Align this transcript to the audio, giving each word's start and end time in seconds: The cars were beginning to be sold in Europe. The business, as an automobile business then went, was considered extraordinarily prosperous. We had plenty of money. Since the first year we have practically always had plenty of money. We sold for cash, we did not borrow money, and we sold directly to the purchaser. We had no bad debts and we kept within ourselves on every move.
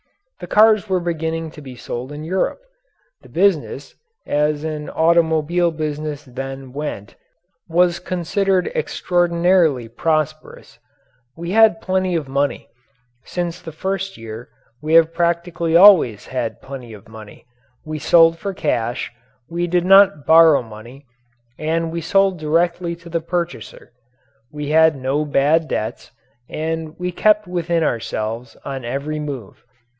The 0.39 0.47
cars 0.47 0.89
were 0.89 0.99
beginning 0.99 1.51
to 1.51 1.61
be 1.61 1.75
sold 1.75 2.11
in 2.11 2.23
Europe. 2.23 2.61
The 3.21 3.29
business, 3.29 3.93
as 4.25 4.63
an 4.63 4.89
automobile 4.89 5.69
business 5.69 6.23
then 6.25 6.73
went, 6.73 7.13
was 7.69 7.99
considered 7.99 8.69
extraordinarily 8.73 9.87
prosperous. 9.87 10.79
We 11.37 11.51
had 11.51 11.79
plenty 11.81 12.15
of 12.15 12.27
money. 12.27 12.67
Since 13.23 13.61
the 13.61 13.71
first 13.71 14.17
year 14.17 14.49
we 14.81 14.95
have 14.95 15.13
practically 15.13 15.75
always 15.75 16.25
had 16.25 16.63
plenty 16.63 16.93
of 16.93 17.07
money. 17.07 17.45
We 17.85 17.99
sold 17.99 18.39
for 18.39 18.55
cash, 18.55 19.11
we 19.47 19.67
did 19.67 19.85
not 19.85 20.25
borrow 20.25 20.63
money, 20.63 21.05
and 21.59 21.91
we 21.91 22.01
sold 22.01 22.39
directly 22.39 22.95
to 22.95 23.09
the 23.11 23.21
purchaser. 23.21 23.93
We 24.51 24.69
had 24.69 24.95
no 24.95 25.23
bad 25.25 25.67
debts 25.67 26.09
and 26.49 26.97
we 26.97 27.11
kept 27.11 27.45
within 27.47 27.83
ourselves 27.83 28.57
on 28.65 28.83
every 28.83 29.19
move. 29.19 29.63